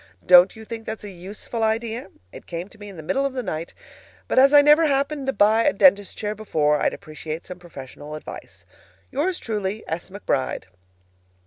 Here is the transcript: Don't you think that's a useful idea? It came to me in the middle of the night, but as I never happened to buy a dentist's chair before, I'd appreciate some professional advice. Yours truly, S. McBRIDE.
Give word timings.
Don't 0.25 0.55
you 0.55 0.65
think 0.65 0.87
that's 0.87 1.03
a 1.03 1.11
useful 1.11 1.61
idea? 1.61 2.09
It 2.31 2.47
came 2.47 2.69
to 2.69 2.79
me 2.79 2.89
in 2.89 2.97
the 2.97 3.03
middle 3.03 3.23
of 3.23 3.33
the 3.33 3.43
night, 3.43 3.75
but 4.27 4.39
as 4.39 4.51
I 4.51 4.63
never 4.63 4.87
happened 4.87 5.27
to 5.27 5.31
buy 5.33 5.63
a 5.63 5.71
dentist's 5.73 6.15
chair 6.15 6.33
before, 6.33 6.81
I'd 6.81 6.95
appreciate 6.95 7.45
some 7.45 7.59
professional 7.59 8.15
advice. 8.15 8.65
Yours 9.11 9.37
truly, 9.37 9.83
S. 9.87 10.09
McBRIDE. 10.09 10.63